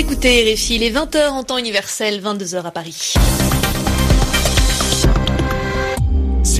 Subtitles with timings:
[0.00, 3.12] écoutez RFI, il est 20h en temps universel, 22h à Paris.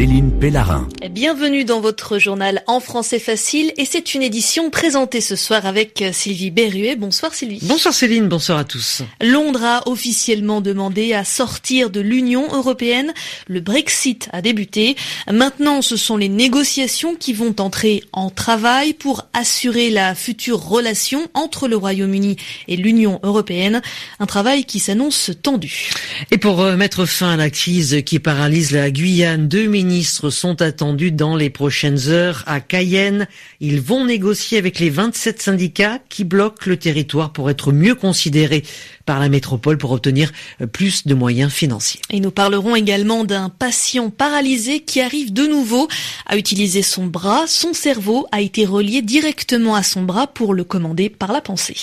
[0.00, 0.88] Céline Pellarin.
[1.10, 6.02] Bienvenue dans votre journal en français facile et c'est une édition présentée ce soir avec
[6.14, 6.96] Sylvie Berruet.
[6.96, 7.58] Bonsoir Sylvie.
[7.64, 9.02] Bonsoir Céline, bonsoir à tous.
[9.20, 13.12] Londres a officiellement demandé à sortir de l'Union européenne.
[13.46, 14.96] Le Brexit a débuté.
[15.30, 21.28] Maintenant, ce sont les négociations qui vont entrer en travail pour assurer la future relation
[21.34, 22.36] entre le Royaume-Uni
[22.68, 23.82] et l'Union européenne.
[24.18, 25.90] Un travail qui s'annonce tendu.
[26.30, 29.89] Et pour euh, mettre fin à la crise qui paralyse la Guyane, deux ministres
[30.30, 33.26] sont attendus dans les prochaines heures à Cayenne.
[33.60, 38.62] Ils vont négocier avec les 27 syndicats qui bloquent le territoire pour être mieux considérés
[39.04, 40.30] par la métropole pour obtenir
[40.72, 42.00] plus de moyens financiers.
[42.10, 45.88] Et nous parlerons également d'un patient paralysé qui arrive de nouveau
[46.26, 47.46] à utiliser son bras.
[47.46, 51.76] Son cerveau a été relié directement à son bras pour le commander par la pensée.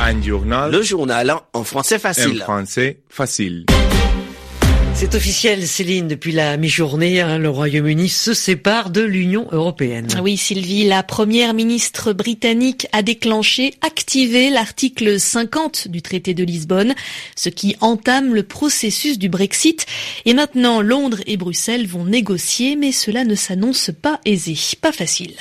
[0.00, 0.72] Un journal.
[0.72, 2.42] Le journal en français facile.
[2.42, 3.66] En français facile.
[5.02, 10.06] C'est officiel, Céline, depuis la mi-journée, hein, le Royaume-Uni se sépare de l'Union européenne.
[10.22, 16.94] Oui, Sylvie, la première ministre britannique a déclenché, activé l'article 50 du traité de Lisbonne,
[17.34, 19.86] ce qui entame le processus du Brexit.
[20.24, 25.34] Et maintenant, Londres et Bruxelles vont négocier, mais cela ne s'annonce pas aisé, pas facile.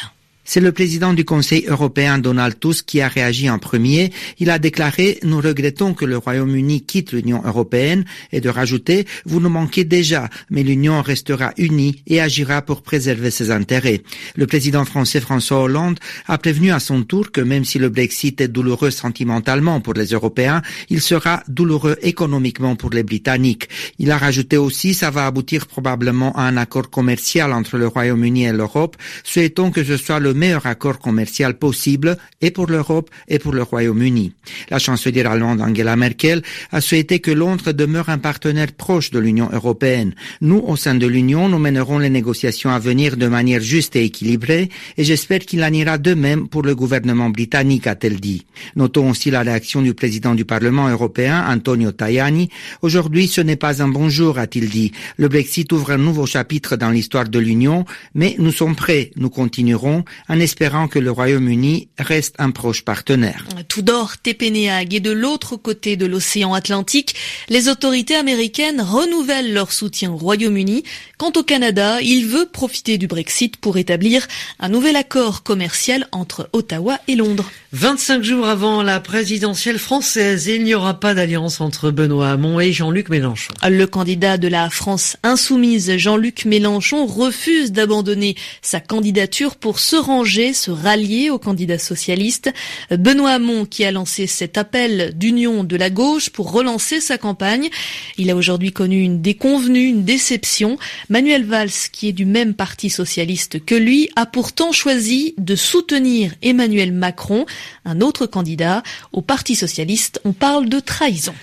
[0.54, 4.12] C'est le président du Conseil européen Donald Tusk qui a réagi en premier.
[4.38, 9.40] Il a déclaré «Nous regrettons que le Royaume-Uni quitte l'Union européenne» et de rajouter «Vous
[9.40, 14.02] nous manquez déjà, mais l'Union restera unie et agira pour préserver ses intérêts».
[14.36, 18.42] Le président français François Hollande a prévenu à son tour que même si le Brexit
[18.42, 23.70] est douloureux sentimentalement pour les Européens, il sera douloureux économiquement pour les Britanniques.
[24.00, 28.44] Il a rajouté aussi «Ça va aboutir probablement à un accord commercial entre le Royaume-Uni
[28.44, 28.98] et l'Europe.
[29.24, 33.62] Souhaitons que ce soit le meilleur accord commercial possible et pour l'Europe et pour le
[33.62, 34.34] Royaume-Uni.
[34.72, 36.42] La chancelière allemande Angela Merkel
[36.72, 40.16] a souhaité que Londres demeure un partenaire proche de l'Union européenne.
[40.42, 44.04] Nous, au sein de l'Union, nous mènerons les négociations à venir de manière juste et
[44.06, 48.48] équilibrée et j'espère qu'il en ira de même pour le gouvernement britannique, a-t-elle dit.
[48.76, 52.50] Notons aussi la réaction du président du Parlement européen, Antonio Tajani.
[52.82, 54.92] Aujourd'hui, ce n'est pas un bonjour, a-t-il dit.
[55.18, 57.86] Le Brexit ouvre un nouveau chapitre dans l'histoire de l'Union,
[58.16, 63.44] mais nous sommes prêts, nous continuerons en espérant que le Royaume-Uni reste un proche partenaire.
[63.68, 67.16] Tout d'or, Tepeneag et de l'autre côté de l'océan Atlantique,
[67.50, 70.86] les autorités américaines renouvellent leur soutien au Royaume-Uni.
[71.18, 74.26] Quant au Canada, il veut profiter du Brexit pour établir
[74.62, 77.52] un nouvel accord commercial entre Ottawa et Londres.
[77.74, 82.72] 25 jours avant la présidentielle française, il n'y aura pas d'alliance entre Benoît Hamon et
[82.72, 83.54] Jean-Luc Mélenchon.
[83.70, 90.11] Le candidat de la France insoumise, Jean-Luc Mélenchon, refuse d'abandonner sa candidature pour se rendre
[90.54, 92.52] se rallier au candidat socialiste.
[92.92, 97.70] Benoît Hamon qui a lancé cet appel d'union de la gauche pour relancer sa campagne.
[98.18, 100.78] Il a aujourd'hui connu une déconvenue, une déception.
[101.10, 106.34] Manuel Valls, qui est du même parti socialiste que lui, a pourtant choisi de soutenir
[106.42, 107.46] Emmanuel Macron,
[107.86, 108.84] un autre candidat.
[109.14, 111.34] Au parti socialiste, on parle de trahison.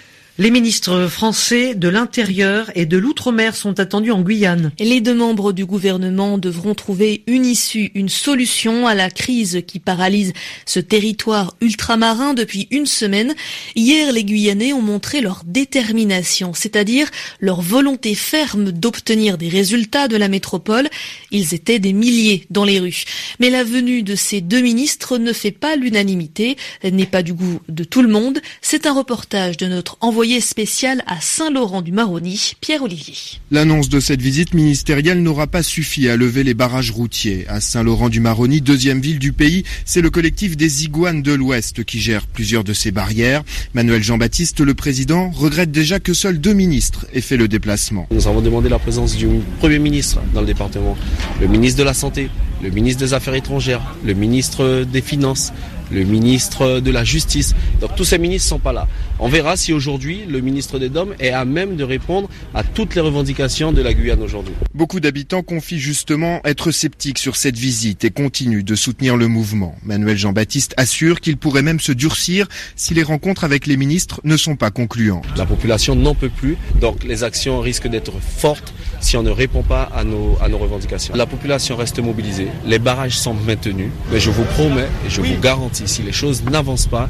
[0.40, 4.70] Les ministres français de l'Intérieur et de l'Outre-mer sont attendus en Guyane.
[4.78, 9.80] Les deux membres du gouvernement devront trouver une issue, une solution à la crise qui
[9.80, 10.32] paralyse
[10.64, 13.34] ce territoire ultramarin depuis une semaine.
[13.74, 17.08] Hier, les Guyanais ont montré leur détermination, c'est-à-dire
[17.40, 20.88] leur volonté ferme d'obtenir des résultats de la métropole.
[21.32, 23.02] Ils étaient des milliers dans les rues.
[23.40, 27.58] Mais la venue de ces deux ministres ne fait pas l'unanimité, n'est pas du goût
[27.68, 28.38] de tout le monde.
[28.62, 33.14] C'est un reportage de notre envoyé spécial à Saint-Laurent-du-Maroni, Pierre-Olivier.
[33.50, 37.46] L'annonce de cette visite ministérielle n'aura pas suffi à lever les barrages routiers.
[37.48, 42.26] À Saint-Laurent-du-Maroni, deuxième ville du pays, c'est le collectif des Iguanes de l'Ouest qui gère
[42.26, 43.42] plusieurs de ces barrières.
[43.74, 48.06] Manuel Jean-Baptiste, le président, regrette déjà que seuls deux ministres aient fait le déplacement.
[48.10, 49.26] Nous avons demandé la présence du
[49.58, 50.96] Premier ministre dans le département,
[51.40, 52.28] le ministre de la Santé,
[52.62, 55.52] le ministre des Affaires étrangères, le ministre des Finances,
[55.90, 57.54] le ministre de la Justice.
[57.80, 58.88] Donc tous ces ministres sont pas là.
[59.18, 62.94] On verra si aujourd'hui le ministre des Dômes est à même de répondre à toutes
[62.94, 64.54] les revendications de la Guyane aujourd'hui.
[64.74, 69.74] Beaucoup d'habitants confient justement être sceptiques sur cette visite et continuent de soutenir le mouvement.
[69.82, 72.46] Manuel Jean-Baptiste assure qu'il pourrait même se durcir
[72.76, 75.24] si les rencontres avec les ministres ne sont pas concluantes.
[75.36, 79.62] La population n'en peut plus, donc les actions risquent d'être fortes si on ne répond
[79.62, 81.14] pas à nos, à nos revendications.
[81.14, 85.40] La population reste mobilisée, les barrages sont maintenus, mais je vous promets et je vous
[85.40, 87.08] garantis, si les choses n'avancent pas,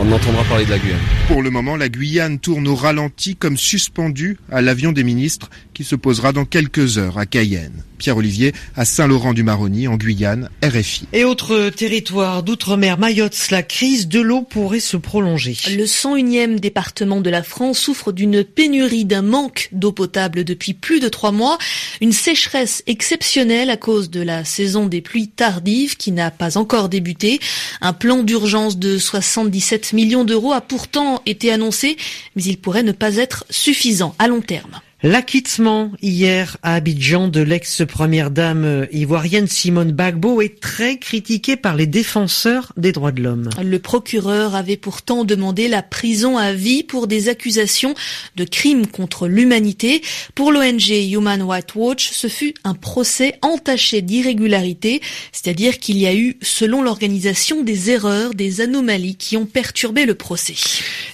[0.00, 0.98] on entendra parler de la Guyane.
[1.26, 5.84] Pour le moment, la Guyane tourne au ralenti comme suspendue à l'avion des ministres qui
[5.84, 7.84] se posera dans quelques heures à Cayenne.
[7.98, 11.06] Pierre-Olivier à Saint-Laurent-du-Maroni en Guyane, RFI.
[11.12, 15.56] Et autre territoire d'outre-mer, Mayotte, la crise de l'eau pourrait se prolonger.
[15.70, 20.98] Le 101e département de la France souffre d'une pénurie, d'un manque d'eau potable depuis plus
[20.98, 21.58] de trois mois.
[22.00, 26.88] Une sécheresse exceptionnelle à cause de la saison des pluies tardives qui n'a pas encore
[26.88, 27.38] débuté.
[27.80, 31.96] Un plan d'urgence de 77 millions d'euros a pourtant été annoncé,
[32.34, 34.80] mais il pourrait ne pas être suffisant à long terme.
[35.04, 41.86] L'acquittement hier à Abidjan de l'ex-première dame ivoirienne Simone Bagbo est très critiqué par les
[41.86, 43.48] défenseurs des droits de l'homme.
[43.62, 47.94] Le procureur avait pourtant demandé la prison à vie pour des accusations
[48.34, 50.02] de crimes contre l'humanité.
[50.34, 55.00] Pour l'ONG Human Rights Watch, ce fut un procès entaché d'irrégularités,
[55.30, 60.16] c'est-à-dire qu'il y a eu, selon l'organisation, des erreurs, des anomalies qui ont perturbé le
[60.16, 60.56] procès.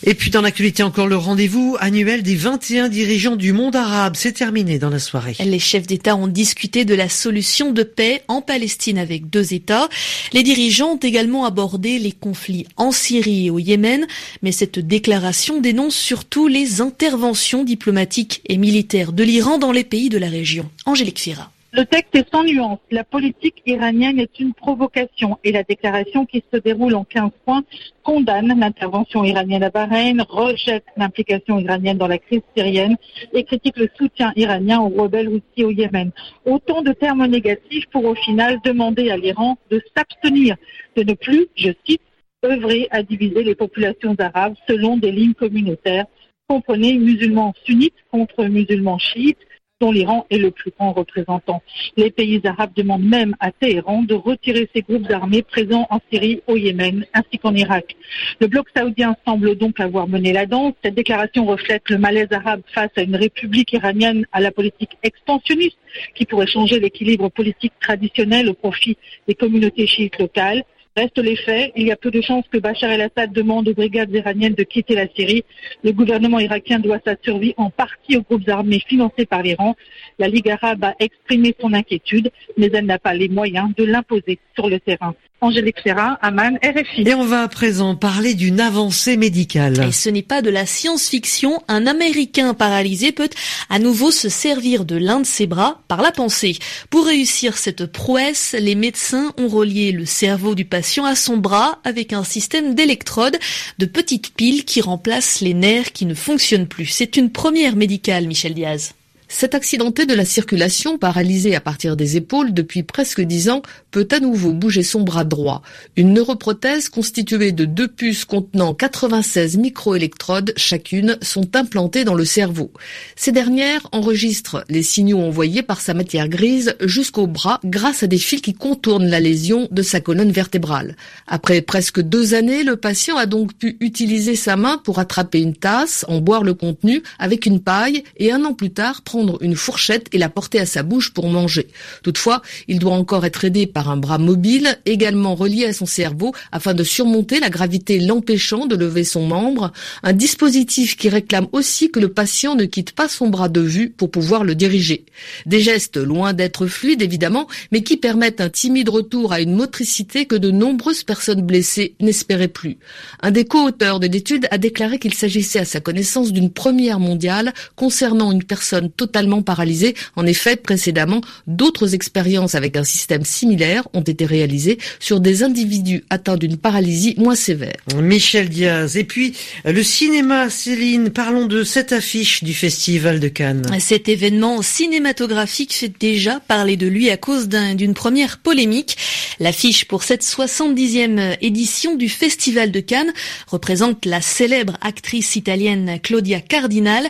[0.04, 4.14] Et puis dans l'actualité encore le rendez-vous annuel des 21 dirigeants du monde arabe.
[4.16, 5.36] C'est terminé dans la soirée.
[5.44, 9.88] Les chefs d'État ont discuté de la solution de paix en Palestine avec deux États.
[10.32, 14.06] Les dirigeants ont également abordé les conflits en Syrie et au Yémen,
[14.42, 20.08] mais cette déclaration dénonce surtout les interventions diplomatiques et militaires de l'Iran dans les pays
[20.08, 20.68] de la région.
[20.86, 21.53] Angélique Fira.
[21.76, 22.78] Le texte est sans nuance.
[22.92, 27.64] La politique iranienne est une provocation et la déclaration qui se déroule en 15 points
[28.04, 32.94] condamne l'intervention iranienne à Bahreïn, rejette l'implication iranienne dans la crise syrienne
[33.32, 36.12] et critique le soutien iranien aux rebelles aussi au Yémen.
[36.44, 40.54] Autant de termes négatifs pour au final demander à l'Iran de s'abstenir,
[40.94, 42.02] de ne plus, je cite,
[42.44, 46.06] œuvrer à diviser les populations arabes selon des lignes communautaires.
[46.46, 49.38] Comprenez musulmans sunnites contre musulmans chiites,
[49.80, 51.62] dont l'Iran est le plus grand représentant.
[51.96, 56.42] Les pays arabes demandent même à Téhéran de retirer ses groupes armés présents en Syrie,
[56.46, 57.96] au Yémen, ainsi qu'en Irak.
[58.40, 60.74] Le bloc saoudien semble donc avoir mené la danse.
[60.84, 65.78] Cette déclaration reflète le malaise arabe face à une république iranienne à la politique expansionniste
[66.14, 70.64] qui pourrait changer l'équilibre politique traditionnel au profit des communautés chiites locales.
[70.96, 71.72] Reste les faits.
[71.74, 74.94] Il y a peu de chances que Bachar el-Assad demande aux brigades iraniennes de quitter
[74.94, 75.42] la Syrie.
[75.82, 79.74] Le gouvernement irakien doit sa survie en partie aux groupes armés financés par l'Iran.
[80.20, 84.38] La Ligue arabe a exprimé son inquiétude, mais elle n'a pas les moyens de l'imposer
[84.54, 85.16] sur le terrain.
[85.40, 87.02] Angélique Ferrat, Aman, RFI.
[87.02, 89.84] Et on va à présent parler d'une avancée médicale.
[89.86, 91.62] Et ce n'est pas de la science-fiction.
[91.68, 93.28] Un Américain paralysé peut
[93.68, 96.56] à nouveau se servir de l'un de ses bras par la pensée.
[96.88, 101.78] Pour réussir cette prouesse, les médecins ont relié le cerveau du patient à son bras
[101.84, 103.36] avec un système d'électrodes,
[103.78, 106.86] de petites piles qui remplacent les nerfs qui ne fonctionnent plus.
[106.86, 108.94] C'est une première médicale, Michel Diaz.
[109.36, 114.06] Cet accidenté de la circulation, paralysé à partir des épaules depuis presque dix ans, peut
[114.12, 115.60] à nouveau bouger son bras droit.
[115.96, 122.70] Une neuroprothèse constituée de deux puces contenant 96 microélectrodes chacune sont implantées dans le cerveau.
[123.16, 128.18] Ces dernières enregistrent les signaux envoyés par sa matière grise jusqu'au bras grâce à des
[128.18, 130.94] fils qui contournent la lésion de sa colonne vertébrale.
[131.26, 135.56] Après presque deux années, le patient a donc pu utiliser sa main pour attraper une
[135.56, 139.56] tasse, en boire le contenu avec une paille et un an plus tard prendre une
[139.56, 141.68] fourchette et la porter à sa bouche pour manger.
[142.02, 146.32] Toutefois, il doit encore être aidé par un bras mobile, également relié à son cerveau,
[146.52, 149.72] afin de surmonter la gravité l'empêchant de lever son membre,
[150.02, 153.90] un dispositif qui réclame aussi que le patient ne quitte pas son bras de vue
[153.90, 155.04] pour pouvoir le diriger.
[155.46, 160.26] Des gestes loin d'être fluides évidemment, mais qui permettent un timide retour à une motricité
[160.26, 162.78] que de nombreuses personnes blessées n'espéraient plus.
[163.22, 167.52] Un des co-auteurs de l'étude a déclaré qu'il s'agissait à sa connaissance d'une première mondiale
[167.76, 169.94] concernant une personne totalement paralysée.
[170.16, 176.04] En effet, précédemment, d'autres expériences avec un système similaire ont été réalisées sur des individus
[176.08, 177.76] atteints d'une paralysie moins sévère.
[178.00, 178.96] Michel Diaz.
[178.96, 179.34] Et puis,
[179.66, 183.66] le cinéma, Céline, parlons de cette affiche du Festival de Cannes.
[183.78, 188.96] Cet événement cinématographique fait déjà parler de lui à cause d'une première polémique.
[189.38, 193.12] L'affiche pour cette 70e édition du Festival de Cannes
[193.48, 197.04] représente la célèbre actrice italienne Claudia Cardinal.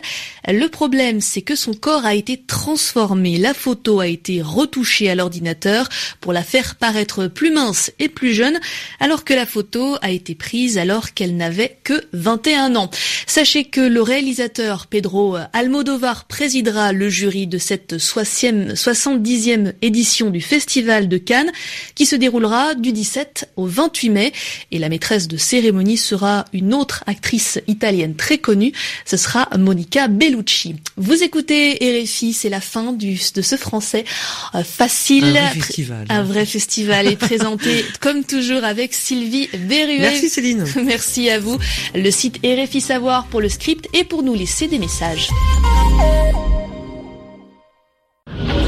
[0.47, 3.37] Le problème, c'est que son corps a été transformé.
[3.37, 5.87] La photo a été retouchée à l'ordinateur
[6.19, 8.57] pour la faire paraître plus mince et plus jeune,
[8.99, 12.89] alors que la photo a été prise alors qu'elle n'avait que 21 ans.
[13.27, 21.07] Sachez que le réalisateur Pedro Almodovar présidera le jury de cette 70e édition du Festival
[21.07, 21.51] de Cannes
[21.93, 24.33] qui se déroulera du 17 au 28 mai
[24.71, 28.73] et la maîtresse de cérémonie sera une autre actrice italienne très connue,
[29.05, 30.77] ce sera Monica Bellucci.
[30.97, 34.05] Vous écoutez RFI, c'est la fin du, de ce français
[34.53, 35.25] euh, facile.
[35.25, 36.05] Un vrai festival.
[36.09, 39.99] Un vrai festival est présenté comme toujours avec Sylvie Berruet.
[39.99, 40.65] Merci Céline.
[40.83, 41.57] Merci à vous.
[41.93, 45.29] Le site RFI Savoir pour le script et pour nous laisser des messages.